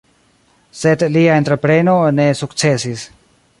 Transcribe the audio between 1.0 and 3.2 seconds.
lia entrepreno ne sukcesis.